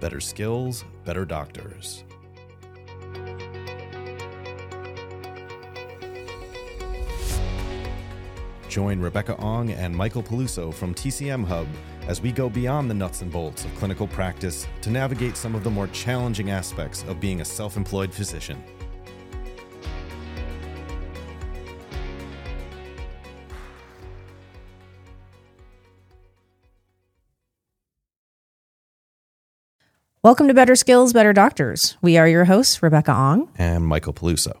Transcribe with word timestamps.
better 0.00 0.20
skills, 0.20 0.84
better 1.04 1.24
doctors. 1.24 2.04
Join 8.68 9.00
Rebecca 9.00 9.36
Ong 9.38 9.72
and 9.72 9.94
Michael 9.94 10.22
Peluso 10.22 10.72
from 10.72 10.94
TCM 10.94 11.44
Hub 11.44 11.66
as 12.06 12.22
we 12.22 12.30
go 12.30 12.48
beyond 12.48 12.88
the 12.88 12.94
nuts 12.94 13.20
and 13.20 13.30
bolts 13.30 13.64
of 13.64 13.74
clinical 13.74 14.06
practice 14.06 14.68
to 14.82 14.90
navigate 14.90 15.36
some 15.36 15.56
of 15.56 15.64
the 15.64 15.70
more 15.70 15.88
challenging 15.88 16.50
aspects 16.50 17.04
of 17.08 17.18
being 17.18 17.40
a 17.40 17.44
self 17.44 17.76
employed 17.76 18.14
physician. 18.14 18.62
Welcome 30.22 30.48
to 30.48 30.54
Better 30.54 30.76
Skills, 30.76 31.14
Better 31.14 31.32
Doctors. 31.32 31.96
We 32.02 32.18
are 32.18 32.28
your 32.28 32.44
hosts, 32.44 32.82
Rebecca 32.82 33.10
Ong. 33.10 33.48
And 33.56 33.86
Michael 33.86 34.12
Peluso. 34.12 34.52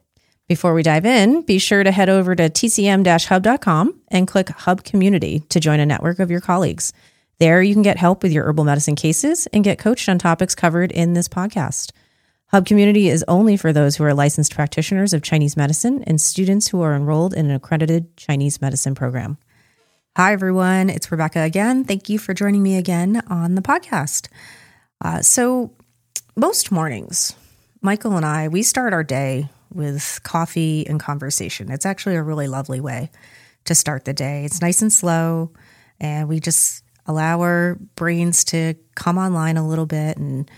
Before 0.48 0.72
we 0.72 0.82
dive 0.82 1.04
in, 1.04 1.42
be 1.42 1.58
sure 1.58 1.84
to 1.84 1.92
head 1.92 2.08
over 2.08 2.34
to 2.34 2.48
tcm 2.48 3.04
hub.com 3.26 4.00
and 4.08 4.26
click 4.26 4.48
Hub 4.48 4.84
Community 4.84 5.40
to 5.50 5.60
join 5.60 5.78
a 5.78 5.84
network 5.84 6.18
of 6.18 6.30
your 6.30 6.40
colleagues. 6.40 6.94
There, 7.40 7.60
you 7.60 7.74
can 7.74 7.82
get 7.82 7.98
help 7.98 8.22
with 8.22 8.32
your 8.32 8.46
herbal 8.46 8.64
medicine 8.64 8.96
cases 8.96 9.46
and 9.48 9.62
get 9.62 9.78
coached 9.78 10.08
on 10.08 10.18
topics 10.18 10.54
covered 10.54 10.92
in 10.92 11.12
this 11.12 11.28
podcast. 11.28 11.92
Hub 12.46 12.64
Community 12.64 13.10
is 13.10 13.22
only 13.28 13.58
for 13.58 13.70
those 13.70 13.96
who 13.96 14.04
are 14.04 14.14
licensed 14.14 14.54
practitioners 14.54 15.12
of 15.12 15.20
Chinese 15.20 15.58
medicine 15.58 16.02
and 16.04 16.22
students 16.22 16.68
who 16.68 16.80
are 16.80 16.96
enrolled 16.96 17.34
in 17.34 17.44
an 17.44 17.54
accredited 17.54 18.16
Chinese 18.16 18.62
medicine 18.62 18.94
program. 18.94 19.36
Hi, 20.16 20.32
everyone. 20.32 20.88
It's 20.88 21.12
Rebecca 21.12 21.40
again. 21.40 21.84
Thank 21.84 22.08
you 22.08 22.18
for 22.18 22.32
joining 22.32 22.62
me 22.62 22.78
again 22.78 23.22
on 23.26 23.56
the 23.56 23.62
podcast. 23.62 24.28
Uh, 25.02 25.22
so, 25.22 25.72
most 26.36 26.70
mornings, 26.70 27.34
Michael 27.80 28.16
and 28.16 28.26
I, 28.26 28.48
we 28.48 28.62
start 28.62 28.92
our 28.92 29.04
day 29.04 29.48
with 29.72 30.20
coffee 30.22 30.86
and 30.86 31.00
conversation. 31.00 31.70
It's 31.70 31.86
actually 31.86 32.16
a 32.16 32.22
really 32.22 32.48
lovely 32.48 32.80
way 32.80 33.10
to 33.64 33.74
start 33.74 34.04
the 34.04 34.12
day. 34.12 34.44
It's 34.44 34.60
nice 34.60 34.82
and 34.82 34.92
slow, 34.92 35.52
and 36.00 36.28
we 36.28 36.40
just 36.40 36.84
allow 37.06 37.40
our 37.40 37.78
brains 37.96 38.44
to 38.44 38.74
come 38.94 39.18
online 39.18 39.56
a 39.56 39.66
little 39.66 39.86
bit. 39.86 40.16
And, 40.16 40.50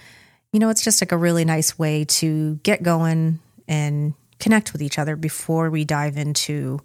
you 0.53 0.61
know, 0.61 0.71
it's 0.71 0.85
just 0.85 1.01
like 1.01 1.13
a 1.13 1.17
really 1.17 1.45
nice 1.45 1.79
way 1.79 2.05
to 2.05 2.57
get 2.57 2.83
going 2.83 3.39
and 3.69 4.15
connect 4.39 4.73
with 4.73 4.83
each 4.83 4.99
other 4.99 5.17
before 5.17 5.71
we 5.71 5.85
dive 5.85 6.17
into 6.17 6.81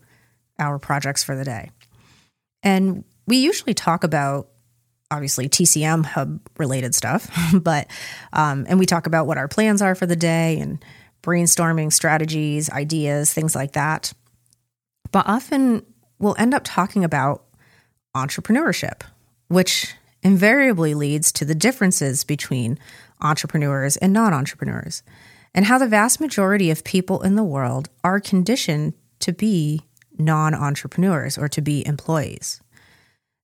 our 0.60 0.80
projects 0.80 1.24
for 1.24 1.36
the 1.36 1.44
day. 1.44 1.72
And 2.64 3.04
we 3.26 3.38
usually 3.38 3.74
talk 3.74 4.04
about 4.04 4.50
obviously 5.12 5.48
TCM 5.48 6.06
hub 6.06 6.40
related 6.58 6.94
stuff, 6.96 7.30
but 7.54 7.88
um, 8.34 8.66
and 8.68 8.80
we 8.80 8.86
talk 8.86 9.08
about 9.08 9.28
what 9.28 9.38
our 9.38 9.48
plans 9.48 9.82
are 9.82 9.96
for 9.96 10.06
the 10.06 10.16
day 10.16 10.60
and 10.60 10.84
brainstorming 11.24 11.92
strategies, 11.92 12.70
ideas, 12.70 13.34
things 13.34 13.56
like 13.56 13.74
that. 13.74 14.14
But 15.12 15.28
often 15.28 15.86
we'll 16.20 16.36
end 16.38 16.54
up 16.54 16.64
talking 16.64 17.04
about 17.04 17.44
entrepreneurship, 18.16 19.02
which 19.48 19.94
invariably 20.24 20.94
leads 20.94 21.32
to 21.34 21.46
the 21.46 21.56
differences 21.56 22.24
between 22.24 22.80
entrepreneurs 23.22 23.98
and 23.98 24.14
non 24.14 24.34
entrepreneurs, 24.34 25.04
and 25.54 25.66
how 25.66 25.78
the 25.78 25.88
vast 25.88 26.20
majority 26.20 26.70
of 26.72 26.84
people 26.84 27.22
in 27.22 27.36
the 27.36 27.44
world 27.44 27.90
are 28.04 28.20
conditioned 28.20 28.94
to 29.20 29.34
be 29.34 29.82
non 30.18 30.54
entrepreneurs 30.54 31.38
or 31.38 31.48
to 31.48 31.62
be 31.62 31.86
employees. 31.86 32.62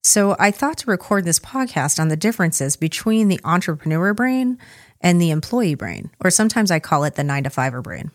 So 0.03 0.35
I 0.37 0.51
thought 0.51 0.77
to 0.79 0.89
record 0.89 1.23
this 1.23 1.39
podcast 1.39 1.99
on 1.99 2.09
the 2.09 2.17
differences 2.17 2.75
between 2.75 3.29
the 3.29 3.39
entrepreneur 3.45 4.13
brain 4.13 4.57
and 4.99 5.21
the 5.21 5.31
employee 5.31 5.75
brain, 5.75 6.11
or 6.23 6.29
sometimes 6.29 6.71
I 6.71 6.79
call 6.79 7.05
it 7.05 7.15
the 7.15 7.23
nine 7.23 7.45
to 7.45 7.49
fiver 7.49 7.81
brain. 7.81 8.11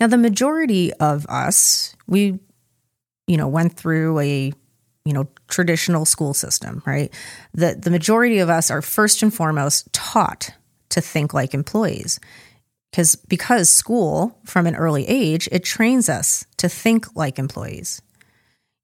Now, 0.00 0.06
the 0.06 0.16
majority 0.16 0.92
of 0.94 1.26
us, 1.26 1.94
we, 2.06 2.38
you 3.26 3.36
know, 3.36 3.48
went 3.48 3.76
through 3.76 4.18
a, 4.20 4.52
you 5.04 5.12
know, 5.12 5.28
traditional 5.48 6.06
school 6.06 6.32
system, 6.32 6.82
right? 6.86 7.12
The, 7.52 7.74
the 7.74 7.90
majority 7.90 8.38
of 8.38 8.48
us 8.48 8.70
are 8.70 8.82
first 8.82 9.22
and 9.22 9.32
foremost 9.32 9.92
taught 9.92 10.50
to 10.88 11.00
think 11.00 11.34
like 11.34 11.54
employees 11.54 12.18
because 12.90 13.14
because 13.14 13.70
school 13.70 14.38
from 14.44 14.66
an 14.66 14.74
early 14.74 15.06
age 15.06 15.48
it 15.52 15.64
trains 15.64 16.08
us 16.08 16.44
to 16.56 16.68
think 16.68 17.14
like 17.14 17.38
employees 17.38 18.02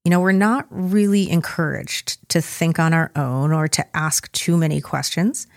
you 0.07 0.11
know, 0.11 0.21
we're 0.21 0.31
not 0.31 0.65
really 0.69 1.29
encouraged 1.29 2.29
to 2.29 2.39
think 2.39 2.79
on 2.79 2.93
our 2.93 3.11
own 3.17 3.51
or 3.51 3.67
to 3.67 3.85
ask 3.93 4.31
too 4.31 4.55
many 4.55 4.79
questions. 4.79 5.47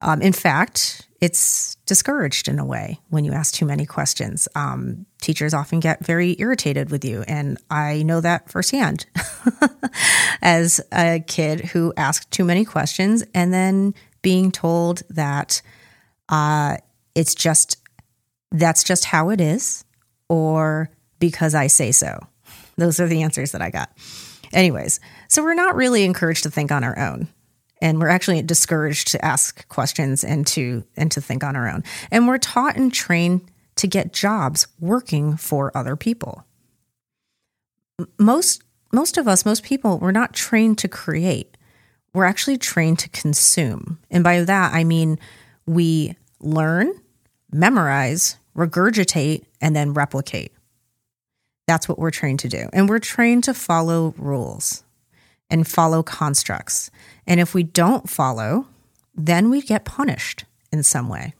Um, 0.00 0.20
in 0.20 0.32
fact, 0.32 1.06
it's 1.20 1.76
discouraged 1.86 2.48
in 2.48 2.58
a 2.58 2.64
way 2.64 2.98
when 3.10 3.24
you 3.24 3.30
ask 3.30 3.54
too 3.54 3.64
many 3.64 3.86
questions. 3.86 4.48
Um, 4.56 5.06
teachers 5.20 5.54
often 5.54 5.78
get 5.78 6.04
very 6.04 6.34
irritated 6.40 6.90
with 6.90 7.04
you, 7.04 7.22
and 7.28 7.58
I 7.70 8.02
know 8.02 8.20
that 8.20 8.50
firsthand 8.50 9.06
as 10.42 10.80
a 10.90 11.20
kid 11.20 11.60
who 11.66 11.94
asked 11.96 12.28
too 12.32 12.44
many 12.44 12.64
questions 12.64 13.22
and 13.36 13.54
then 13.54 13.94
being 14.20 14.50
told 14.50 15.04
that 15.10 15.62
uh, 16.28 16.78
it's 17.14 17.36
just 17.36 17.76
that's 18.50 18.82
just 18.82 19.04
how 19.04 19.28
it 19.28 19.40
is, 19.40 19.84
or 20.28 20.90
because 21.20 21.54
I 21.54 21.68
say 21.68 21.92
so. 21.92 22.26
Those 22.76 23.00
are 23.00 23.06
the 23.06 23.22
answers 23.22 23.52
that 23.52 23.62
I 23.62 23.70
got. 23.70 23.90
Anyways, 24.52 25.00
so 25.28 25.42
we're 25.42 25.54
not 25.54 25.74
really 25.74 26.04
encouraged 26.04 26.42
to 26.42 26.50
think 26.50 26.70
on 26.70 26.84
our 26.84 26.98
own. 26.98 27.28
And 27.80 28.00
we're 28.00 28.08
actually 28.08 28.40
discouraged 28.42 29.08
to 29.08 29.24
ask 29.24 29.66
questions 29.68 30.22
and 30.22 30.46
to 30.48 30.84
and 30.96 31.10
to 31.10 31.20
think 31.20 31.42
on 31.42 31.56
our 31.56 31.68
own. 31.68 31.82
And 32.10 32.28
we're 32.28 32.38
taught 32.38 32.76
and 32.76 32.92
trained 32.92 33.50
to 33.76 33.88
get 33.88 34.12
jobs 34.12 34.68
working 34.78 35.36
for 35.36 35.76
other 35.76 35.96
people. 35.96 36.44
Most 38.18 38.62
most 38.92 39.16
of 39.16 39.26
us, 39.26 39.44
most 39.44 39.64
people, 39.64 39.98
we're 39.98 40.12
not 40.12 40.34
trained 40.34 40.78
to 40.78 40.88
create. 40.88 41.56
We're 42.14 42.26
actually 42.26 42.58
trained 42.58 42.98
to 43.00 43.08
consume. 43.08 43.98
And 44.10 44.22
by 44.22 44.42
that 44.42 44.72
I 44.74 44.84
mean 44.84 45.18
we 45.66 46.14
learn, 46.38 46.92
memorize, 47.50 48.36
regurgitate, 48.56 49.44
and 49.60 49.74
then 49.74 49.92
replicate. 49.92 50.52
That's 51.66 51.88
what 51.88 51.98
we're 51.98 52.10
trained 52.10 52.40
to 52.40 52.48
do. 52.48 52.68
And 52.72 52.88
we're 52.88 52.98
trained 52.98 53.44
to 53.44 53.54
follow 53.54 54.14
rules 54.16 54.84
and 55.48 55.66
follow 55.66 56.02
constructs. 56.02 56.90
And 57.26 57.38
if 57.38 57.54
we 57.54 57.62
don't 57.62 58.08
follow, 58.08 58.66
then 59.14 59.50
we 59.50 59.60
get 59.60 59.84
punished 59.84 60.44
in 60.72 60.82
some 60.82 61.08
way. 61.08 61.34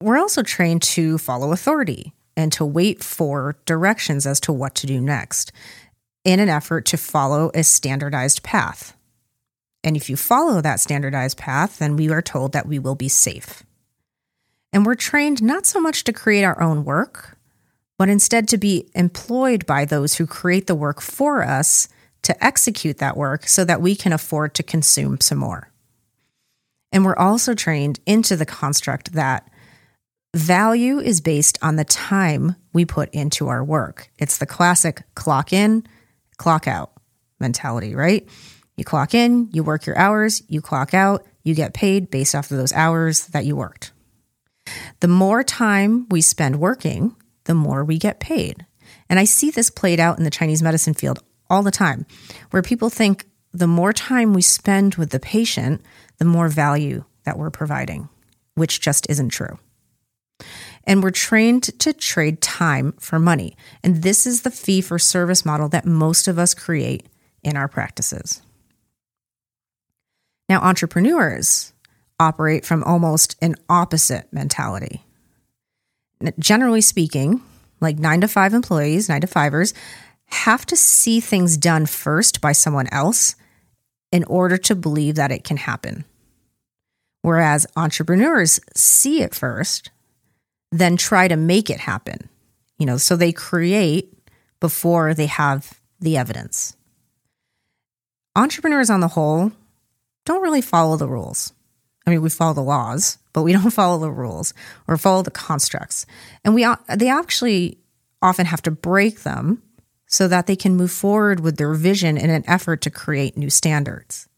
We're 0.00 0.18
also 0.18 0.42
trained 0.42 0.82
to 0.82 1.16
follow 1.16 1.52
authority 1.52 2.12
and 2.36 2.52
to 2.54 2.64
wait 2.64 3.04
for 3.04 3.56
directions 3.66 4.26
as 4.26 4.40
to 4.40 4.52
what 4.52 4.74
to 4.76 4.86
do 4.86 5.00
next 5.00 5.52
in 6.24 6.40
an 6.40 6.48
effort 6.48 6.86
to 6.86 6.96
follow 6.96 7.50
a 7.54 7.62
standardized 7.62 8.42
path. 8.42 8.96
And 9.84 9.96
if 9.96 10.08
you 10.08 10.16
follow 10.16 10.60
that 10.60 10.80
standardized 10.80 11.38
path, 11.38 11.78
then 11.78 11.96
we 11.96 12.10
are 12.10 12.22
told 12.22 12.52
that 12.52 12.66
we 12.66 12.78
will 12.78 12.94
be 12.94 13.08
safe. 13.08 13.62
And 14.72 14.86
we're 14.86 14.94
trained 14.94 15.42
not 15.42 15.66
so 15.66 15.80
much 15.80 16.04
to 16.04 16.12
create 16.12 16.44
our 16.44 16.60
own 16.60 16.84
work, 16.84 17.36
but 18.02 18.08
instead 18.08 18.48
to 18.48 18.58
be 18.58 18.90
employed 18.96 19.64
by 19.64 19.84
those 19.84 20.14
who 20.14 20.26
create 20.26 20.66
the 20.66 20.74
work 20.74 21.00
for 21.00 21.44
us 21.44 21.86
to 22.22 22.44
execute 22.44 22.98
that 22.98 23.16
work 23.16 23.46
so 23.46 23.64
that 23.64 23.80
we 23.80 23.94
can 23.94 24.12
afford 24.12 24.56
to 24.56 24.64
consume 24.64 25.20
some 25.20 25.38
more. 25.38 25.70
And 26.90 27.04
we're 27.04 27.14
also 27.14 27.54
trained 27.54 28.00
into 28.04 28.34
the 28.34 28.44
construct 28.44 29.12
that 29.12 29.48
value 30.34 30.98
is 30.98 31.20
based 31.20 31.58
on 31.62 31.76
the 31.76 31.84
time 31.84 32.56
we 32.72 32.84
put 32.84 33.08
into 33.10 33.46
our 33.46 33.62
work. 33.62 34.10
It's 34.18 34.38
the 34.38 34.46
classic 34.46 35.04
clock 35.14 35.52
in, 35.52 35.86
clock 36.38 36.66
out 36.66 36.90
mentality, 37.38 37.94
right? 37.94 38.28
You 38.76 38.82
clock 38.82 39.14
in, 39.14 39.48
you 39.52 39.62
work 39.62 39.86
your 39.86 39.96
hours, 39.96 40.42
you 40.48 40.60
clock 40.60 40.92
out, 40.92 41.24
you 41.44 41.54
get 41.54 41.72
paid 41.72 42.10
based 42.10 42.34
off 42.34 42.50
of 42.50 42.56
those 42.56 42.72
hours 42.72 43.28
that 43.28 43.44
you 43.44 43.54
worked. 43.54 43.92
The 44.98 45.06
more 45.06 45.44
time 45.44 46.08
we 46.08 46.20
spend 46.20 46.58
working, 46.58 47.14
the 47.44 47.54
more 47.54 47.84
we 47.84 47.98
get 47.98 48.20
paid. 48.20 48.66
And 49.08 49.18
I 49.18 49.24
see 49.24 49.50
this 49.50 49.70
played 49.70 50.00
out 50.00 50.18
in 50.18 50.24
the 50.24 50.30
Chinese 50.30 50.62
medicine 50.62 50.94
field 50.94 51.22
all 51.48 51.62
the 51.62 51.70
time, 51.70 52.06
where 52.50 52.62
people 52.62 52.90
think 52.90 53.26
the 53.52 53.66
more 53.66 53.92
time 53.92 54.32
we 54.32 54.42
spend 54.42 54.94
with 54.94 55.10
the 55.10 55.20
patient, 55.20 55.82
the 56.18 56.24
more 56.24 56.48
value 56.48 57.04
that 57.24 57.38
we're 57.38 57.50
providing, 57.50 58.08
which 58.54 58.80
just 58.80 59.08
isn't 59.10 59.28
true. 59.28 59.58
And 60.84 61.02
we're 61.02 61.10
trained 61.10 61.78
to 61.80 61.92
trade 61.92 62.40
time 62.40 62.92
for 62.98 63.18
money. 63.18 63.56
And 63.84 64.02
this 64.02 64.26
is 64.26 64.42
the 64.42 64.50
fee 64.50 64.80
for 64.80 64.98
service 64.98 65.44
model 65.44 65.68
that 65.68 65.86
most 65.86 66.26
of 66.26 66.38
us 66.38 66.54
create 66.54 67.06
in 67.42 67.56
our 67.56 67.68
practices. 67.68 68.42
Now, 70.48 70.60
entrepreneurs 70.60 71.72
operate 72.18 72.64
from 72.64 72.82
almost 72.84 73.36
an 73.40 73.56
opposite 73.68 74.32
mentality 74.32 75.04
generally 76.38 76.80
speaking, 76.80 77.40
like 77.80 77.98
nine 77.98 78.20
to 78.20 78.28
five 78.28 78.54
employees, 78.54 79.08
nine 79.08 79.20
to 79.20 79.26
fivers, 79.26 79.74
have 80.26 80.64
to 80.66 80.76
see 80.76 81.20
things 81.20 81.56
done 81.56 81.86
first 81.86 82.40
by 82.40 82.52
someone 82.52 82.88
else 82.92 83.34
in 84.10 84.24
order 84.24 84.56
to 84.56 84.74
believe 84.74 85.16
that 85.16 85.32
it 85.32 85.44
can 85.44 85.56
happen. 85.56 86.04
Whereas 87.22 87.66
entrepreneurs 87.76 88.60
see 88.74 89.22
it 89.22 89.34
first, 89.34 89.90
then 90.70 90.96
try 90.96 91.28
to 91.28 91.36
make 91.36 91.70
it 91.70 91.80
happen. 91.80 92.28
You 92.78 92.86
know, 92.86 92.96
so 92.96 93.16
they 93.16 93.32
create 93.32 94.12
before 94.60 95.14
they 95.14 95.26
have 95.26 95.80
the 96.00 96.16
evidence. 96.16 96.76
Entrepreneurs 98.34 98.90
on 98.90 99.00
the 99.00 99.08
whole 99.08 99.52
don't 100.24 100.42
really 100.42 100.62
follow 100.62 100.96
the 100.96 101.08
rules. 101.08 101.52
I 102.06 102.10
mean, 102.10 102.22
we 102.22 102.30
follow 102.30 102.54
the 102.54 102.62
laws, 102.62 103.18
but 103.32 103.42
we 103.42 103.52
don't 103.54 103.70
follow 103.70 103.98
the 103.98 104.10
rules 104.10 104.54
or 104.86 104.96
follow 104.96 105.22
the 105.22 105.30
constructs. 105.30 106.06
And 106.44 106.54
we 106.54 106.66
they 106.94 107.08
actually 107.08 107.78
often 108.20 108.46
have 108.46 108.62
to 108.62 108.70
break 108.70 109.22
them 109.22 109.62
so 110.06 110.28
that 110.28 110.46
they 110.46 110.56
can 110.56 110.76
move 110.76 110.92
forward 110.92 111.40
with 111.40 111.56
their 111.56 111.74
vision 111.74 112.18
in 112.18 112.30
an 112.30 112.44
effort 112.46 112.82
to 112.82 112.90
create 112.90 113.36
new 113.36 113.50
standards. 113.50 114.28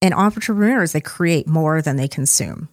And 0.00 0.14
entrepreneurs, 0.14 0.92
they 0.92 1.00
create 1.00 1.48
more 1.48 1.82
than 1.82 1.96
they 1.96 2.06
consume. 2.06 2.68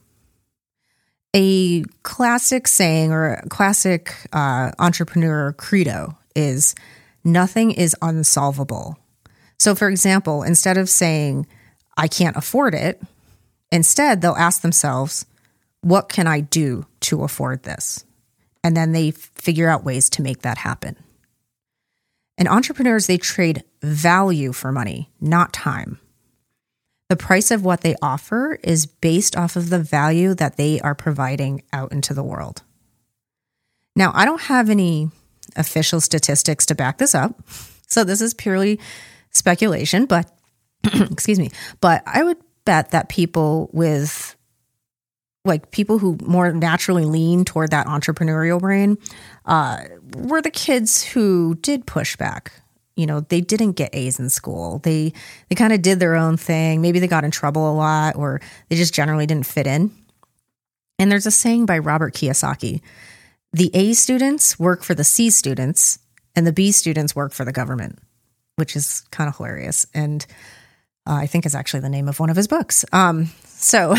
A 1.35 1.83
classic 2.03 2.67
saying 2.67 3.11
or 3.11 3.33
a 3.33 3.49
classic 3.49 4.13
uh, 4.31 4.71
entrepreneur 4.77 5.53
credo 5.53 6.15
is 6.35 6.75
nothing 7.23 7.71
is 7.71 7.95
unsolvable. 8.01 8.99
So, 9.57 9.73
for 9.73 9.89
example, 9.89 10.43
instead 10.43 10.77
of 10.77 10.89
saying, 10.89 11.47
I 11.97 12.07
can't 12.07 12.37
afford 12.37 12.75
it, 12.75 13.01
instead 13.73 14.21
they'll 14.21 14.35
ask 14.35 14.61
themselves, 14.61 15.25
what 15.81 16.07
can 16.07 16.27
I 16.27 16.39
do 16.39 16.85
to 17.01 17.23
afford 17.23 17.63
this? 17.63 18.05
And 18.63 18.77
then 18.77 18.93
they 18.93 19.11
figure 19.11 19.67
out 19.67 19.83
ways 19.83 20.09
to 20.11 20.21
make 20.21 20.43
that 20.43 20.59
happen. 20.59 20.95
And 22.37 22.47
entrepreneurs, 22.47 23.07
they 23.07 23.17
trade 23.17 23.63
value 23.81 24.53
for 24.53 24.71
money, 24.71 25.09
not 25.19 25.51
time. 25.51 25.99
The 27.09 27.17
price 27.17 27.51
of 27.51 27.65
what 27.65 27.81
they 27.81 27.95
offer 28.01 28.57
is 28.63 28.85
based 28.85 29.35
off 29.35 29.55
of 29.55 29.69
the 29.69 29.79
value 29.79 30.33
that 30.35 30.57
they 30.57 30.79
are 30.79 30.95
providing 30.95 31.63
out 31.73 31.91
into 31.91 32.13
the 32.13 32.23
world. 32.23 32.63
Now, 33.95 34.11
I 34.15 34.25
don't 34.25 34.41
have 34.41 34.69
any 34.69 35.09
official 35.55 35.99
statistics 36.01 36.65
to 36.67 36.75
back 36.75 36.97
this 36.97 37.13
up. 37.13 37.35
So 37.87 38.03
this 38.03 38.21
is 38.21 38.33
purely 38.33 38.79
speculation, 39.29 40.05
but 40.05 40.31
excuse 40.83 41.37
me, 41.37 41.51
but 41.81 42.01
I 42.05 42.23
would 42.23 42.37
bet 42.65 42.91
that 42.91 43.09
people 43.09 43.69
with 43.73 44.35
like 45.45 45.71
people 45.71 45.99
who 45.99 46.17
more 46.23 46.51
naturally 46.53 47.05
lean 47.05 47.43
toward 47.43 47.71
that 47.71 47.87
entrepreneurial 47.87 48.59
brain 48.59 48.97
uh, 49.45 49.79
were 50.15 50.41
the 50.41 50.49
kids 50.51 51.03
who 51.03 51.55
did 51.55 51.85
push 51.85 52.15
back. 52.15 52.53
You 52.95 53.05
know, 53.07 53.21
they 53.21 53.41
didn't 53.41 53.73
get 53.73 53.93
A's 53.93 54.19
in 54.19 54.29
school. 54.29 54.79
They 54.79 55.13
they 55.49 55.55
kind 55.55 55.73
of 55.73 55.81
did 55.81 55.99
their 55.99 56.15
own 56.15 56.37
thing. 56.37 56.81
Maybe 56.81 56.99
they 56.99 57.07
got 57.07 57.25
in 57.25 57.31
trouble 57.31 57.69
a 57.69 57.73
lot, 57.73 58.15
or 58.15 58.39
they 58.69 58.75
just 58.75 58.93
generally 58.93 59.25
didn't 59.25 59.47
fit 59.47 59.67
in. 59.67 59.91
And 60.99 61.11
there's 61.11 61.25
a 61.25 61.31
saying 61.31 61.65
by 61.65 61.79
Robert 61.79 62.13
Kiyosaki: 62.13 62.81
the 63.51 63.71
A 63.73 63.93
students 63.93 64.59
work 64.59 64.83
for 64.83 64.93
the 64.93 65.03
C 65.03 65.29
students, 65.31 65.99
and 66.35 66.45
the 66.45 66.53
B 66.53 66.71
students 66.71 67.15
work 67.15 67.33
for 67.33 67.43
the 67.43 67.51
government, 67.51 67.99
which 68.55 68.75
is 68.75 69.01
kind 69.11 69.27
of 69.27 69.35
hilarious. 69.35 69.87
And 69.93 70.25
uh, 71.05 71.13
I 71.13 71.27
think 71.27 71.45
is 71.45 71.55
actually 71.55 71.81
the 71.81 71.89
name 71.89 72.07
of 72.07 72.19
one 72.19 72.29
of 72.29 72.35
his 72.35 72.47
books. 72.47 72.85
Um, 72.93 73.29
so, 73.45 73.95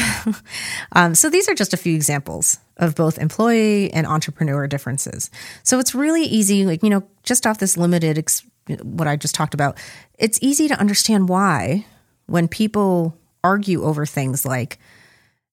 um, 0.93 1.15
so 1.15 1.31
these 1.31 1.49
are 1.49 1.55
just 1.55 1.75
a 1.75 1.79
few 1.79 1.95
examples 1.95 2.59
of 2.77 2.95
both 2.95 3.19
employee 3.19 3.93
and 3.93 4.07
entrepreneur 4.07 4.67
differences. 4.67 5.31
So 5.63 5.79
it's 5.79 5.95
really 5.95 6.25
easy, 6.25 6.65
like 6.65 6.83
you 6.83 6.91
know, 6.91 7.05
just 7.23 7.47
off 7.47 7.59
this 7.59 7.77
limited 7.77 8.19
ex- 8.19 8.45
what 8.83 9.09
I 9.09 9.17
just 9.17 9.35
talked 9.35 9.55
about, 9.55 9.79
it's 10.19 10.39
easy 10.43 10.69
to 10.69 10.79
understand 10.81 11.29
why 11.29 11.85
when 12.27 12.49
people 12.49 13.17
argue 13.43 13.85
over 13.85 14.07
things 14.07 14.47
like 14.47 14.79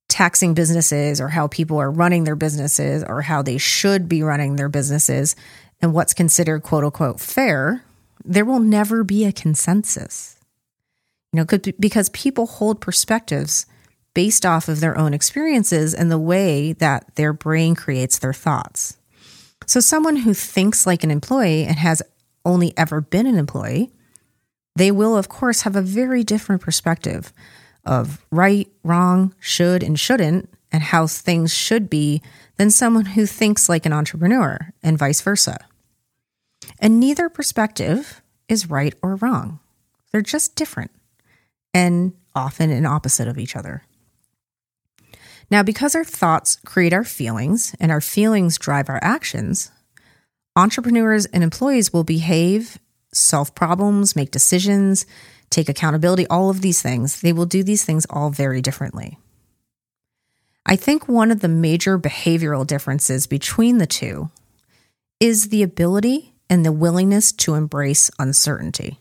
taxing 0.08 0.54
businesses 0.54 1.20
or 1.20 1.28
how 1.28 1.48
people 1.48 1.78
are 1.78 1.92
running 1.92 2.24
their 2.24 2.36
businesses 2.36 3.04
or 3.04 3.22
how 3.22 3.42
they 3.42 3.58
should 3.58 4.08
be 4.08 4.24
running 4.24 4.56
their 4.56 4.70
businesses 4.70 5.36
and 5.82 5.94
what's 5.94 6.14
considered 6.14 6.64
quote 6.64 6.84
unquote 6.84 7.20
fair, 7.20 7.84
there 8.24 8.46
will 8.46 8.60
never 8.60 9.04
be 9.04 9.26
a 9.26 9.32
consensus. 9.32 10.38
You 11.34 11.40
know, 11.40 11.74
because 11.80 12.10
people 12.10 12.46
hold 12.46 12.82
perspectives 12.82 13.66
based 14.14 14.46
off 14.46 14.68
of 14.68 14.82
their 14.82 14.98
own 14.98 15.14
experiences 15.14 15.94
and 15.94 16.12
the 16.12 16.20
way 16.20 16.74
that 16.74 17.16
their 17.16 17.32
brain 17.32 17.76
creates 17.76 18.20
their 18.20 18.34
thoughts. 18.34 18.98
So, 19.66 19.80
someone 19.80 20.18
who 20.18 20.34
thinks 20.34 20.86
like 20.86 21.04
an 21.04 21.12
employee 21.12 21.64
and 21.64 21.78
has 21.78 22.02
only 22.44 22.74
ever 22.78 23.00
been 23.00 23.28
an 23.28 23.38
employee, 23.38 23.92
they 24.76 24.92
will, 24.92 25.16
of 25.16 25.30
course, 25.30 25.62
have 25.62 25.76
a 25.76 25.82
very 25.82 26.24
different 26.24 26.62
perspective 26.62 27.32
of 27.86 28.26
right, 28.32 28.68
wrong, 28.84 29.34
should, 29.40 29.84
and 29.84 30.00
shouldn't, 30.00 30.50
and 30.72 30.84
how 30.84 31.08
things 31.08 31.54
should 31.54 31.90
be 31.90 32.22
than 32.58 32.70
someone 32.70 33.06
who 33.06 33.26
thinks 33.26 33.70
like 33.70 33.86
an 33.86 33.94
entrepreneur, 33.94 34.74
and 34.84 34.98
vice 34.98 35.22
versa. 35.22 35.58
And 36.80 37.00
neither 37.00 37.30
perspective 37.30 38.22
is 38.48 38.70
right 38.70 38.94
or 39.02 39.16
wrong, 39.16 39.60
they're 40.12 40.22
just 40.22 40.56
different 40.56 40.92
and 41.74 42.14
often 42.36 42.70
an 42.70 42.86
opposite 42.86 43.28
of 43.28 43.38
each 43.38 43.56
other. 43.56 43.84
Now, 45.50 45.64
because 45.64 45.96
our 45.96 46.06
thoughts 46.06 46.58
create 46.66 46.94
our 46.94 47.04
feelings 47.04 47.76
and 47.80 47.92
our 47.92 48.02
feelings 48.02 48.58
drive 48.58 48.90
our 48.90 49.00
actions, 49.02 49.72
entrepreneurs 50.56 51.26
and 51.28 51.44
employees 51.44 51.92
will 51.92 52.06
behave, 52.06 52.80
solve 53.14 53.54
problems, 53.54 54.16
make 54.16 54.32
decisions, 54.32 55.06
take 55.50 55.68
accountability, 55.68 56.26
all 56.28 56.50
of 56.50 56.62
these 56.62 56.82
things. 56.82 57.20
They 57.22 57.34
will 57.34 57.46
do 57.46 57.64
these 57.64 57.84
things 57.84 58.06
all 58.10 58.30
very 58.30 58.62
differently. 58.62 59.18
I 60.66 60.76
think 60.76 61.08
one 61.08 61.32
of 61.32 61.42
the 61.42 61.50
major 61.50 62.00
behavioral 62.00 62.66
differences 62.66 63.28
between 63.28 63.78
the 63.78 63.88
two 63.88 64.30
is 65.20 65.50
the 65.50 65.64
ability 65.64 66.34
and 66.50 66.66
the 66.66 66.72
willingness 66.72 67.32
to 67.34 67.56
embrace 67.56 68.10
uncertainty. 68.20 69.00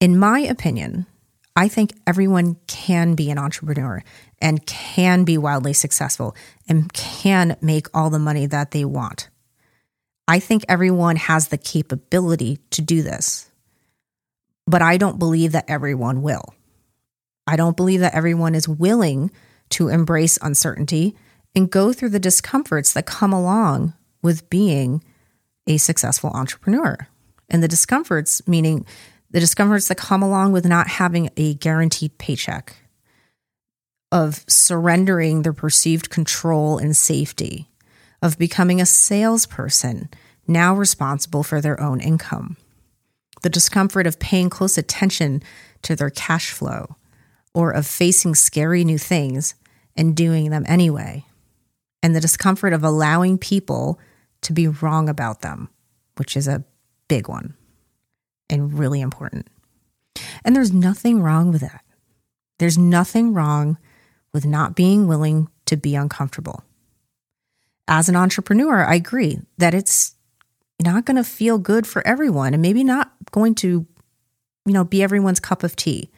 In 0.00 0.18
my 0.18 0.40
opinion, 0.40 1.06
I 1.54 1.68
think 1.68 1.94
everyone 2.06 2.56
can 2.66 3.14
be 3.14 3.30
an 3.30 3.38
entrepreneur 3.38 4.02
and 4.40 4.66
can 4.66 5.24
be 5.24 5.38
wildly 5.38 5.72
successful 5.72 6.36
and 6.68 6.92
can 6.92 7.56
make 7.62 7.86
all 7.94 8.10
the 8.10 8.18
money 8.18 8.44
that 8.46 8.72
they 8.72 8.84
want. 8.84 9.30
I 10.28 10.38
think 10.38 10.64
everyone 10.68 11.16
has 11.16 11.48
the 11.48 11.56
capability 11.56 12.58
to 12.72 12.82
do 12.82 13.02
this, 13.02 13.50
but 14.66 14.82
I 14.82 14.98
don't 14.98 15.18
believe 15.18 15.52
that 15.52 15.64
everyone 15.68 16.20
will. 16.20 16.54
I 17.46 17.56
don't 17.56 17.76
believe 17.76 18.00
that 18.00 18.14
everyone 18.14 18.54
is 18.54 18.68
willing 18.68 19.30
to 19.70 19.88
embrace 19.88 20.38
uncertainty 20.42 21.16
and 21.54 21.70
go 21.70 21.92
through 21.92 22.10
the 22.10 22.18
discomforts 22.18 22.92
that 22.92 23.06
come 23.06 23.32
along 23.32 23.94
with 24.20 24.50
being 24.50 25.02
a 25.66 25.78
successful 25.78 26.30
entrepreneur. 26.30 27.08
And 27.48 27.62
the 27.62 27.68
discomforts, 27.68 28.46
meaning 28.46 28.84
the 29.30 29.40
discomforts 29.40 29.88
that 29.88 29.96
come 29.96 30.22
along 30.22 30.52
with 30.52 30.64
not 30.64 30.86
having 30.86 31.30
a 31.36 31.54
guaranteed 31.54 32.16
paycheck, 32.18 32.76
of 34.12 34.44
surrendering 34.48 35.42
their 35.42 35.52
perceived 35.52 36.10
control 36.10 36.78
and 36.78 36.96
safety, 36.96 37.68
of 38.22 38.38
becoming 38.38 38.80
a 38.80 38.86
salesperson 38.86 40.08
now 40.46 40.74
responsible 40.74 41.42
for 41.42 41.60
their 41.60 41.80
own 41.80 42.00
income, 42.00 42.56
the 43.42 43.50
discomfort 43.50 44.06
of 44.06 44.18
paying 44.18 44.48
close 44.48 44.78
attention 44.78 45.42
to 45.82 45.96
their 45.96 46.10
cash 46.10 46.52
flow, 46.52 46.96
or 47.52 47.72
of 47.72 47.86
facing 47.86 48.34
scary 48.34 48.84
new 48.84 48.98
things 48.98 49.54
and 49.96 50.16
doing 50.16 50.50
them 50.50 50.64
anyway, 50.68 51.24
and 52.02 52.14
the 52.14 52.20
discomfort 52.20 52.72
of 52.72 52.84
allowing 52.84 53.38
people 53.38 53.98
to 54.42 54.52
be 54.52 54.68
wrong 54.68 55.08
about 55.08 55.40
them, 55.40 55.68
which 56.16 56.36
is 56.36 56.46
a 56.46 56.64
big 57.08 57.28
one 57.28 57.54
and 58.48 58.78
really 58.78 59.00
important. 59.00 59.48
And 60.44 60.54
there's 60.54 60.72
nothing 60.72 61.20
wrong 61.22 61.52
with 61.52 61.60
that. 61.60 61.84
There's 62.58 62.78
nothing 62.78 63.34
wrong 63.34 63.78
with 64.32 64.46
not 64.46 64.74
being 64.74 65.06
willing 65.06 65.48
to 65.66 65.76
be 65.76 65.94
uncomfortable. 65.94 66.62
As 67.88 68.08
an 68.08 68.16
entrepreneur, 68.16 68.84
I 68.84 68.94
agree 68.94 69.40
that 69.58 69.74
it's 69.74 70.14
not 70.82 71.04
going 71.04 71.16
to 71.16 71.24
feel 71.24 71.58
good 71.58 71.86
for 71.86 72.06
everyone 72.06 72.52
and 72.52 72.62
maybe 72.62 72.84
not 72.84 73.12
going 73.30 73.54
to, 73.56 73.86
you 74.66 74.72
know, 74.72 74.84
be 74.84 75.02
everyone's 75.02 75.40
cup 75.40 75.62
of 75.62 75.76
tea. 75.76 76.10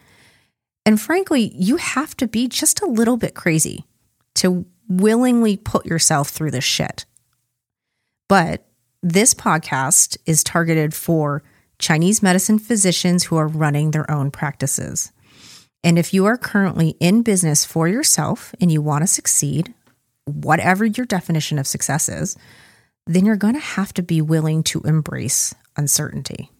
And 0.86 1.00
frankly, 1.00 1.52
you 1.54 1.76
have 1.76 2.16
to 2.16 2.26
be 2.26 2.48
just 2.48 2.80
a 2.80 2.86
little 2.86 3.16
bit 3.16 3.34
crazy 3.34 3.84
to 4.36 4.64
willingly 4.88 5.56
put 5.56 5.84
yourself 5.86 6.30
through 6.30 6.50
this 6.50 6.64
shit. 6.64 7.04
But 8.28 8.66
this 9.02 9.34
podcast 9.34 10.16
is 10.26 10.42
targeted 10.42 10.94
for 10.94 11.42
Chinese 11.78 12.22
medicine 12.22 12.58
physicians 12.58 13.24
who 13.24 13.36
are 13.36 13.48
running 13.48 13.90
their 13.90 14.10
own 14.10 14.30
practices. 14.30 15.12
And 15.84 15.98
if 15.98 16.12
you 16.12 16.26
are 16.26 16.36
currently 16.36 16.96
in 17.00 17.22
business 17.22 17.64
for 17.64 17.86
yourself 17.86 18.54
and 18.60 18.70
you 18.70 18.82
want 18.82 19.02
to 19.02 19.06
succeed, 19.06 19.72
whatever 20.24 20.84
your 20.84 21.06
definition 21.06 21.58
of 21.58 21.66
success 21.66 22.08
is, 22.08 22.36
then 23.06 23.24
you're 23.24 23.36
going 23.36 23.54
to 23.54 23.60
have 23.60 23.94
to 23.94 24.02
be 24.02 24.20
willing 24.20 24.62
to 24.64 24.80
embrace 24.82 25.54
uncertainty. 25.76 26.50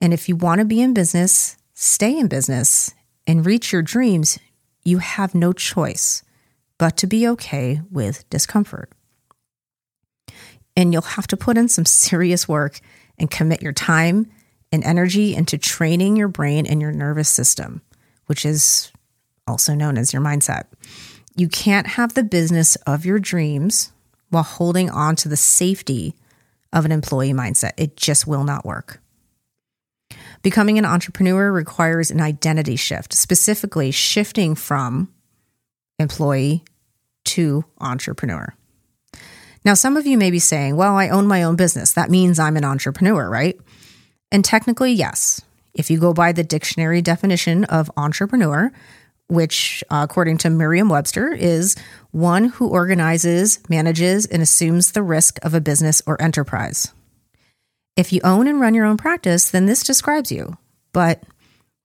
And 0.00 0.12
if 0.12 0.28
you 0.28 0.34
want 0.34 0.58
to 0.58 0.64
be 0.64 0.80
in 0.80 0.94
business, 0.94 1.56
stay 1.74 2.18
in 2.18 2.26
business 2.26 2.92
and 3.26 3.46
reach 3.46 3.72
your 3.72 3.82
dreams, 3.82 4.38
you 4.84 4.98
have 4.98 5.34
no 5.34 5.52
choice 5.52 6.24
but 6.78 6.96
to 6.96 7.06
be 7.06 7.28
okay 7.28 7.80
with 7.90 8.28
discomfort. 8.30 8.90
And 10.76 10.92
you'll 10.92 11.02
have 11.02 11.28
to 11.28 11.36
put 11.36 11.56
in 11.56 11.68
some 11.68 11.84
serious 11.84 12.48
work 12.48 12.80
and 13.18 13.30
commit 13.30 13.62
your 13.62 13.72
time 13.72 14.30
and 14.72 14.82
energy 14.84 15.34
into 15.34 15.58
training 15.58 16.16
your 16.16 16.28
brain 16.28 16.66
and 16.66 16.80
your 16.80 16.92
nervous 16.92 17.28
system, 17.28 17.82
which 18.26 18.44
is 18.44 18.90
also 19.46 19.74
known 19.74 19.98
as 19.98 20.12
your 20.12 20.22
mindset. 20.22 20.64
You 21.36 21.48
can't 21.48 21.86
have 21.86 22.14
the 22.14 22.24
business 22.24 22.76
of 22.86 23.04
your 23.04 23.18
dreams 23.18 23.92
while 24.30 24.42
holding 24.42 24.90
on 24.90 25.16
to 25.16 25.28
the 25.28 25.36
safety 25.36 26.14
of 26.72 26.84
an 26.84 26.92
employee 26.92 27.32
mindset. 27.32 27.72
It 27.76 27.96
just 27.96 28.26
will 28.26 28.44
not 28.44 28.64
work. 28.64 29.00
Becoming 30.42 30.78
an 30.78 30.84
entrepreneur 30.84 31.52
requires 31.52 32.10
an 32.10 32.20
identity 32.20 32.76
shift, 32.76 33.12
specifically 33.12 33.90
shifting 33.90 34.54
from 34.54 35.12
employee 35.98 36.64
to 37.24 37.64
entrepreneur. 37.80 38.54
Now, 39.64 39.74
some 39.74 39.96
of 39.96 40.06
you 40.06 40.18
may 40.18 40.30
be 40.30 40.38
saying, 40.38 40.76
well, 40.76 40.96
I 40.96 41.08
own 41.08 41.26
my 41.26 41.42
own 41.42 41.56
business. 41.56 41.92
That 41.92 42.10
means 42.10 42.38
I'm 42.38 42.56
an 42.56 42.64
entrepreneur, 42.64 43.28
right? 43.28 43.58
And 44.30 44.44
technically, 44.44 44.92
yes. 44.92 45.40
If 45.74 45.90
you 45.90 45.98
go 45.98 46.12
by 46.12 46.32
the 46.32 46.42
dictionary 46.42 47.00
definition 47.00 47.64
of 47.64 47.90
entrepreneur, 47.96 48.72
which, 49.28 49.82
uh, 49.90 50.06
according 50.08 50.38
to 50.38 50.50
Merriam 50.50 50.88
Webster, 50.88 51.32
is 51.32 51.76
one 52.10 52.44
who 52.44 52.68
organizes, 52.68 53.60
manages, 53.68 54.26
and 54.26 54.42
assumes 54.42 54.92
the 54.92 55.02
risk 55.02 55.38
of 55.42 55.54
a 55.54 55.60
business 55.60 56.02
or 56.06 56.20
enterprise. 56.20 56.92
If 57.96 58.12
you 58.12 58.20
own 58.24 58.46
and 58.46 58.60
run 58.60 58.74
your 58.74 58.84
own 58.84 58.96
practice, 58.96 59.50
then 59.50 59.66
this 59.66 59.84
describes 59.84 60.32
you. 60.32 60.56
But 60.92 61.22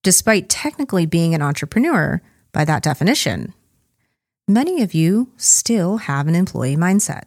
despite 0.03 0.49
technically 0.49 1.05
being 1.05 1.33
an 1.33 1.41
entrepreneur 1.41 2.21
by 2.51 2.65
that 2.65 2.83
definition, 2.83 3.53
many 4.47 4.81
of 4.81 4.93
you 4.93 5.31
still 5.37 5.97
have 5.97 6.27
an 6.27 6.35
employee 6.35 6.75
mindset. 6.75 7.23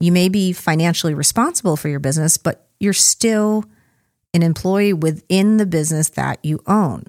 You 0.00 0.12
may 0.12 0.28
be 0.28 0.52
financially 0.52 1.14
responsible 1.14 1.76
for 1.76 1.88
your 1.88 2.00
business, 2.00 2.36
but 2.36 2.68
you're 2.78 2.92
still 2.92 3.64
an 4.32 4.42
employee 4.42 4.92
within 4.92 5.56
the 5.56 5.66
business 5.66 6.10
that 6.10 6.38
you 6.44 6.60
own. 6.66 7.04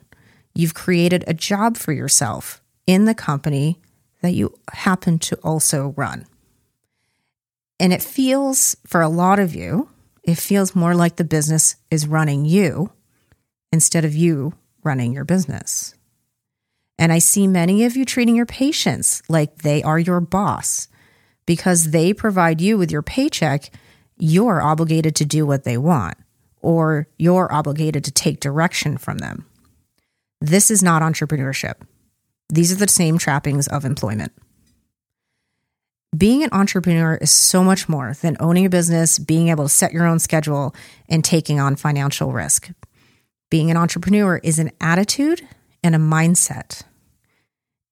You've 0.56 0.74
created 0.74 1.24
a 1.28 1.34
job 1.34 1.78
for 1.78 1.92
yourself 1.94 2.62
in 2.88 3.06
the 3.06 3.14
company 3.14 3.80
that 4.22 4.32
you 4.32 4.58
happen 4.74 5.20
to 5.20 5.36
also 5.38 5.94
run. 5.96 6.26
And 7.80 7.94
it 7.94 8.02
feels, 8.02 8.76
for 8.86 9.02
a 9.02 9.10
lot 9.10 9.40
of 9.40 9.56
you, 9.56 9.90
it 10.24 10.36
feels 10.36 10.76
more 10.76 10.96
like 10.96 11.16
the 11.16 11.24
business 11.24 11.76
is 11.90 12.08
running 12.08 12.46
you 12.46 12.92
instead 13.72 14.04
of 14.04 14.16
you 14.16 14.54
running 14.84 15.14
your 15.14 15.24
business. 15.26 15.96
And 16.98 17.14
I 17.14 17.20
see 17.20 17.48
many 17.48 17.86
of 17.86 17.96
you 17.96 18.04
treating 18.04 18.36
your 18.36 18.46
patients 18.46 19.22
like 19.30 19.60
they 19.60 19.82
are 19.84 20.00
your 20.00 20.20
boss 20.20 20.88
because 21.50 21.90
they 21.90 22.14
provide 22.14 22.62
you 22.62 22.78
with 22.78 22.92
your 22.92 23.02
paycheck. 23.02 23.72
You're 24.20 24.62
obligated 24.62 25.16
to 25.16 25.26
do 25.26 25.48
what 25.48 25.64
they 25.64 25.80
want, 25.80 26.16
or 26.62 27.08
you're 27.18 27.52
obligated 27.52 28.04
to 28.04 28.12
take 28.12 28.40
direction 28.40 29.00
from 29.00 29.18
them. 29.18 29.48
This 30.40 30.70
is 30.70 30.84
not 30.84 31.02
entrepreneurship. 31.02 31.82
These 32.50 32.72
are 32.72 32.76
the 32.76 32.88
same 32.88 33.18
trappings 33.18 33.68
of 33.68 33.84
employment. 33.84 34.32
Being 36.16 36.44
an 36.44 36.52
entrepreneur 36.52 37.16
is 37.16 37.32
so 37.32 37.64
much 37.64 37.90
more 37.90 38.14
than 38.22 38.38
owning 38.40 38.68
a 38.68 38.70
business, 38.70 39.18
being 39.18 39.48
able 39.48 39.64
to 39.64 39.70
set 39.70 39.92
your 39.92 40.06
own 40.06 40.20
schedule, 40.20 40.76
and 41.08 41.26
taking 41.26 41.60
on 41.60 41.76
financial 41.76 42.32
risk. 42.32 42.70
Being 43.50 43.72
an 43.72 43.78
entrepreneur 43.78 44.38
is 44.44 44.60
an 44.60 44.70
attitude 44.80 45.42
and 45.84 45.96
a 45.96 45.98
mindset. 45.98 46.84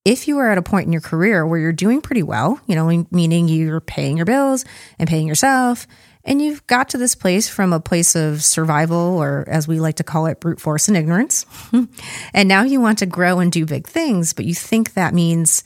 If 0.07 0.29
you 0.29 0.37
are 0.37 0.49
at 0.49 0.57
a 0.57 0.61
point 0.61 0.85
in 0.85 0.93
your 0.93 1.01
career 1.01 1.45
where 1.45 1.59
you're 1.59 1.73
doing 1.73 1.99
pretty 1.99 2.23
well, 2.23 2.61
you 2.65 2.75
know, 2.75 3.05
meaning 3.11 3.49
you're 3.49 3.81
paying 3.81 4.15
your 4.15 4.25
bills 4.25 4.63
and 4.97 5.09
paying 5.09 5.27
yourself, 5.27 5.85
and 6.23 6.41
you've 6.41 6.65
got 6.65 6.87
to 6.89 6.97
this 6.97 7.13
place 7.13 7.49
from 7.49 7.73
a 7.73 7.81
place 7.81 8.15
of 8.15 8.41
survival, 8.41 8.97
or 9.21 9.43
as 9.49 9.67
we 9.67 9.81
like 9.81 9.95
to 9.95 10.05
call 10.05 10.27
it, 10.27 10.39
brute 10.39 10.61
force 10.61 10.87
and 10.87 10.95
ignorance, 10.95 11.45
and 12.33 12.47
now 12.47 12.63
you 12.63 12.79
want 12.79 12.99
to 12.99 13.05
grow 13.05 13.39
and 13.39 13.51
do 13.51 13.65
big 13.65 13.85
things, 13.85 14.31
but 14.31 14.45
you 14.45 14.55
think 14.55 14.93
that 14.93 15.13
means 15.13 15.65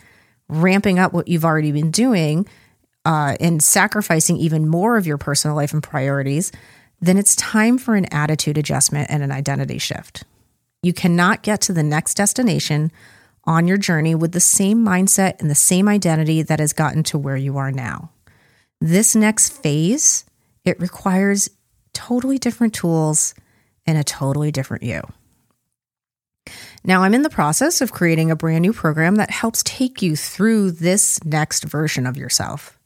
ramping 0.49 0.97
up 0.97 1.13
what 1.13 1.27
you've 1.27 1.45
already 1.45 1.71
been 1.71 1.91
doing 1.91 2.47
uh, 3.05 3.35
and 3.39 3.61
sacrificing 3.61 4.37
even 4.37 4.67
more 4.67 4.97
of 4.97 5.05
your 5.05 5.19
personal 5.19 5.55
life 5.55 5.71
and 5.71 5.83
priorities, 5.83 6.51
then 6.99 7.15
it's 7.15 7.35
time 7.35 7.77
for 7.77 7.93
an 7.93 8.11
attitude 8.11 8.57
adjustment 8.57 9.07
and 9.11 9.21
an 9.21 9.31
identity 9.31 9.77
shift. 9.77 10.23
You 10.81 10.93
cannot 10.93 11.43
get 11.43 11.61
to 11.61 11.73
the 11.73 11.83
next 11.83 12.15
destination 12.15 12.91
on 13.45 13.67
your 13.67 13.77
journey 13.77 14.15
with 14.15 14.31
the 14.31 14.39
same 14.39 14.85
mindset 14.85 15.39
and 15.39 15.49
the 15.49 15.55
same 15.55 15.87
identity 15.87 16.41
that 16.43 16.59
has 16.59 16.73
gotten 16.73 17.03
to 17.03 17.17
where 17.17 17.37
you 17.37 17.57
are 17.57 17.71
now. 17.71 18.11
This 18.79 19.15
next 19.15 19.49
phase, 19.49 20.25
it 20.65 20.79
requires 20.79 21.49
totally 21.93 22.37
different 22.37 22.73
tools 22.73 23.33
and 23.85 23.97
a 23.97 24.03
totally 24.03 24.51
different 24.51 24.83
you. 24.83 25.01
Now, 26.83 27.03
I'm 27.03 27.13
in 27.13 27.21
the 27.21 27.29
process 27.29 27.81
of 27.81 27.91
creating 27.91 28.31
a 28.31 28.35
brand 28.35 28.63
new 28.63 28.73
program 28.73 29.15
that 29.15 29.29
helps 29.29 29.61
take 29.63 30.01
you 30.01 30.15
through 30.15 30.71
this 30.71 31.23
next 31.23 31.63
version 31.63 32.07
of 32.07 32.17
yourself. 32.17 32.79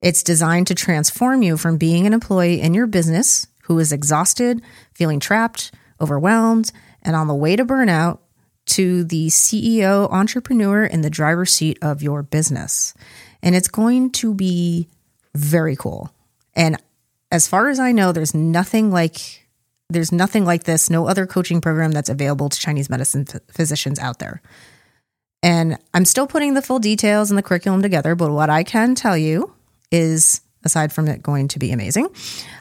It's 0.00 0.22
designed 0.22 0.68
to 0.68 0.74
transform 0.74 1.42
you 1.42 1.56
from 1.56 1.76
being 1.76 2.06
an 2.06 2.12
employee 2.12 2.60
in 2.60 2.74
your 2.74 2.86
business 2.86 3.46
who 3.62 3.78
is 3.78 3.92
exhausted, 3.92 4.62
feeling 4.92 5.18
trapped, 5.18 5.72
overwhelmed, 6.00 6.70
and 7.02 7.16
on 7.16 7.26
the 7.26 7.34
way 7.34 7.56
to 7.56 7.64
burnout 7.64 8.18
to 8.66 9.04
the 9.04 9.28
CEO 9.28 10.10
entrepreneur 10.10 10.84
in 10.84 11.02
the 11.02 11.10
driver's 11.10 11.52
seat 11.52 11.78
of 11.82 12.02
your 12.02 12.22
business. 12.22 12.94
And 13.42 13.54
it's 13.54 13.68
going 13.68 14.10
to 14.12 14.34
be 14.34 14.88
very 15.34 15.76
cool. 15.76 16.14
And 16.54 16.80
as 17.30 17.48
far 17.48 17.68
as 17.68 17.78
I 17.78 17.92
know, 17.92 18.12
there's 18.12 18.34
nothing 18.34 18.90
like 18.90 19.44
there's 19.90 20.12
nothing 20.12 20.44
like 20.44 20.64
this, 20.64 20.88
no 20.88 21.06
other 21.06 21.26
coaching 21.26 21.60
program 21.60 21.92
that's 21.92 22.08
available 22.08 22.48
to 22.48 22.58
Chinese 22.58 22.88
medicine 22.88 23.26
physicians 23.48 23.98
out 23.98 24.18
there. 24.18 24.40
And 25.42 25.78
I'm 25.92 26.06
still 26.06 26.26
putting 26.26 26.54
the 26.54 26.62
full 26.62 26.78
details 26.78 27.30
and 27.30 27.36
the 27.36 27.42
curriculum 27.42 27.82
together, 27.82 28.14
but 28.14 28.32
what 28.32 28.48
I 28.48 28.64
can 28.64 28.94
tell 28.94 29.16
you 29.16 29.52
is, 29.90 30.40
aside 30.64 30.90
from 30.90 31.06
it 31.06 31.22
going 31.22 31.48
to 31.48 31.58
be 31.58 31.70
amazing, 31.70 32.08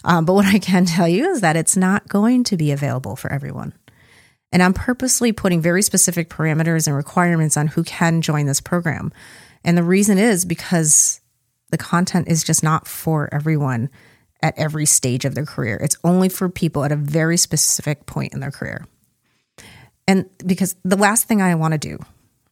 um, 0.03 0.25
but 0.25 0.33
what 0.33 0.45
I 0.45 0.59
can 0.59 0.85
tell 0.85 1.07
you 1.07 1.29
is 1.29 1.41
that 1.41 1.55
it's 1.55 1.77
not 1.77 2.09
going 2.09 2.43
to 2.45 2.57
be 2.57 2.71
available 2.71 3.15
for 3.15 3.31
everyone. 3.31 3.73
And 4.53 4.61
I'm 4.61 4.73
purposely 4.73 5.31
putting 5.31 5.61
very 5.61 5.81
specific 5.81 6.29
parameters 6.29 6.85
and 6.85 6.95
requirements 6.95 7.57
on 7.57 7.67
who 7.67 7.83
can 7.83 8.21
join 8.21 8.45
this 8.45 8.61
program. 8.61 9.11
And 9.65 9.75
the 9.75 9.83
reason 9.83 10.19
is 10.19 10.45
because 10.45 11.19
the 11.71 11.77
content 11.77 12.27
is 12.27 12.43
just 12.43 12.63
not 12.63 12.87
for 12.87 13.33
everyone 13.33 13.89
at 14.43 14.57
every 14.57 14.85
stage 14.85 15.25
of 15.25 15.33
their 15.33 15.45
career. 15.45 15.77
It's 15.81 15.97
only 16.03 16.29
for 16.29 16.49
people 16.49 16.83
at 16.83 16.91
a 16.91 16.95
very 16.95 17.35
specific 17.35 18.05
point 18.05 18.33
in 18.33 18.41
their 18.41 18.51
career. 18.51 18.85
And 20.07 20.29
because 20.45 20.75
the 20.85 20.97
last 20.97 21.27
thing 21.27 21.41
I 21.41 21.55
want 21.55 21.71
to 21.71 21.79
do 21.79 21.97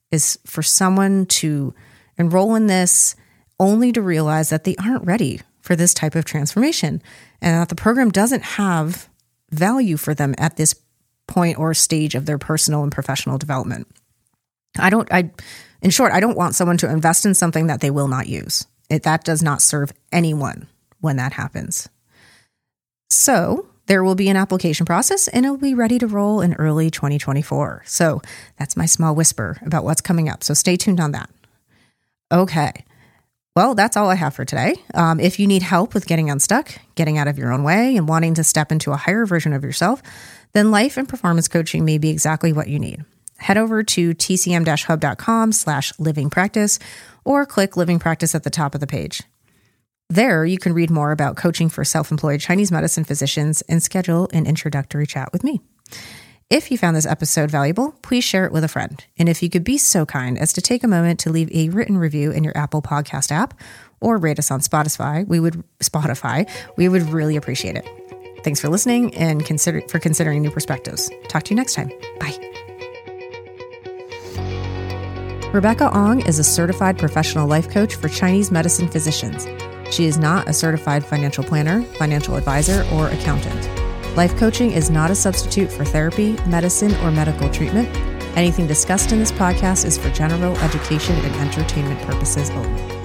is 0.09 0.39
for 0.45 0.63
someone 0.63 1.27
to 1.27 1.71
enroll 2.17 2.55
in 2.55 2.65
this 2.65 3.15
only 3.59 3.91
to 3.91 4.01
realize 4.01 4.49
that 4.49 4.63
they 4.63 4.75
aren't 4.77 5.05
ready 5.05 5.41
for 5.59 5.75
this 5.75 5.93
type 5.93 6.15
of 6.15 6.25
transformation 6.25 6.99
and 7.41 7.61
that 7.61 7.69
the 7.69 7.75
program 7.75 8.09
doesn't 8.09 8.41
have 8.41 9.07
value 9.51 9.97
for 9.97 10.15
them 10.15 10.33
at 10.39 10.55
this 10.55 10.73
point 11.31 11.57
or 11.57 11.73
stage 11.73 12.15
of 12.15 12.25
their 12.25 12.37
personal 12.37 12.83
and 12.83 12.91
professional 12.91 13.37
development. 13.37 13.87
I 14.77 14.89
don't, 14.89 15.11
I, 15.11 15.31
in 15.81 15.89
short, 15.89 16.11
I 16.11 16.19
don't 16.19 16.37
want 16.37 16.55
someone 16.55 16.77
to 16.77 16.89
invest 16.89 17.25
in 17.25 17.33
something 17.33 17.67
that 17.67 17.81
they 17.81 17.89
will 17.89 18.07
not 18.07 18.27
use. 18.27 18.67
It, 18.89 19.03
that 19.03 19.23
does 19.23 19.41
not 19.41 19.61
serve 19.61 19.91
anyone 20.11 20.67
when 20.99 21.17
that 21.17 21.33
happens. 21.33 21.89
So, 23.09 23.67
there 23.87 24.03
will 24.03 24.15
be 24.15 24.29
an 24.29 24.37
application 24.37 24.85
process 24.85 25.27
and 25.27 25.45
it'll 25.45 25.57
be 25.57 25.73
ready 25.73 25.99
to 25.99 26.07
roll 26.07 26.39
in 26.39 26.53
early 26.53 26.89
2024. 26.89 27.83
So, 27.85 28.21
that's 28.57 28.77
my 28.77 28.85
small 28.85 29.15
whisper 29.15 29.57
about 29.65 29.83
what's 29.83 30.01
coming 30.01 30.29
up. 30.29 30.43
So, 30.43 30.53
stay 30.53 30.77
tuned 30.77 30.99
on 30.99 31.11
that. 31.11 31.29
Okay. 32.31 32.85
Well, 33.53 33.75
that's 33.75 33.97
all 33.97 34.09
I 34.09 34.15
have 34.15 34.33
for 34.33 34.45
today. 34.45 34.75
Um, 34.93 35.19
if 35.19 35.37
you 35.37 35.45
need 35.45 35.61
help 35.61 35.93
with 35.93 36.07
getting 36.07 36.29
unstuck, 36.29 36.71
getting 36.95 37.17
out 37.17 37.27
of 37.27 37.37
your 37.37 37.51
own 37.51 37.63
way, 37.63 37.97
and 37.97 38.07
wanting 38.07 38.33
to 38.35 38.45
step 38.45 38.71
into 38.71 38.93
a 38.93 38.97
higher 38.97 39.25
version 39.25 39.51
of 39.51 39.63
yourself, 39.63 40.01
then 40.53 40.71
life 40.71 40.97
and 40.97 41.07
performance 41.07 41.47
coaching 41.47 41.85
may 41.85 41.97
be 41.97 42.09
exactly 42.09 42.53
what 42.53 42.67
you 42.67 42.79
need. 42.79 43.03
Head 43.37 43.57
over 43.57 43.83
to 43.83 44.13
tcm-hub.com 44.13 45.51
slash 45.51 45.93
living 45.97 46.29
practice 46.29 46.79
or 47.25 47.45
click 47.45 47.75
living 47.75 47.99
practice 47.99 48.35
at 48.35 48.43
the 48.43 48.49
top 48.49 48.75
of 48.75 48.81
the 48.81 48.87
page. 48.87 49.23
There, 50.09 50.45
you 50.45 50.57
can 50.57 50.73
read 50.73 50.89
more 50.89 51.11
about 51.11 51.37
coaching 51.37 51.69
for 51.69 51.85
self 51.85 52.11
employed 52.11 52.41
Chinese 52.41 52.71
medicine 52.71 53.03
physicians 53.03 53.61
and 53.63 53.81
schedule 53.81 54.29
an 54.33 54.45
introductory 54.45 55.07
chat 55.07 55.31
with 55.31 55.43
me. 55.43 55.61
If 56.49 56.69
you 56.69 56.77
found 56.77 56.97
this 56.97 57.05
episode 57.05 57.49
valuable, 57.49 57.93
please 58.01 58.25
share 58.25 58.45
it 58.45 58.51
with 58.51 58.65
a 58.65 58.67
friend. 58.67 59.01
And 59.17 59.29
if 59.29 59.41
you 59.41 59.49
could 59.49 59.63
be 59.63 59.77
so 59.77 60.05
kind 60.05 60.37
as 60.37 60.51
to 60.51 60.61
take 60.61 60.83
a 60.83 60.87
moment 60.87 61.21
to 61.21 61.31
leave 61.31 61.49
a 61.55 61.69
written 61.69 61.97
review 61.97 62.29
in 62.31 62.43
your 62.43 62.57
Apple 62.57 62.81
Podcast 62.81 63.31
app 63.31 63.57
or 64.01 64.17
rate 64.17 64.37
us 64.37 64.51
on 64.51 64.59
Spotify, 64.59 65.25
we 65.25 65.39
would 65.39 65.63
Spotify, 65.79 66.49
we 66.75 66.89
would 66.89 67.03
really 67.03 67.37
appreciate 67.37 67.77
it. 67.77 68.00
Thanks 68.43 68.59
for 68.59 68.69
listening 68.69 69.13
and 69.15 69.45
consider 69.45 69.81
for 69.87 69.99
considering 69.99 70.41
new 70.41 70.51
perspectives. 70.51 71.09
Talk 71.27 71.43
to 71.43 71.49
you 71.51 71.55
next 71.55 71.73
time. 71.73 71.89
Bye. 72.19 72.37
Rebecca 75.53 75.91
Ong 75.93 76.21
is 76.21 76.39
a 76.39 76.43
certified 76.45 76.97
professional 76.97 77.45
life 77.45 77.69
coach 77.69 77.95
for 77.95 78.07
Chinese 78.07 78.51
medicine 78.51 78.87
physicians. 78.87 79.45
She 79.93 80.05
is 80.05 80.17
not 80.17 80.47
a 80.47 80.53
certified 80.53 81.05
financial 81.05 81.43
planner, 81.43 81.83
financial 81.83 82.37
advisor, 82.37 82.87
or 82.93 83.09
accountant. 83.09 83.69
Life 84.15 84.37
coaching 84.37 84.71
is 84.71 84.89
not 84.89 85.11
a 85.11 85.15
substitute 85.15 85.69
for 85.69 85.83
therapy, 85.83 86.37
medicine, 86.47 86.95
or 87.03 87.11
medical 87.11 87.49
treatment. 87.49 87.89
Anything 88.37 88.65
discussed 88.65 89.11
in 89.11 89.19
this 89.19 89.31
podcast 89.33 89.85
is 89.85 89.97
for 89.97 90.09
general 90.11 90.57
education 90.59 91.17
and 91.17 91.35
entertainment 91.35 91.99
purposes 92.03 92.49
only. 92.51 93.00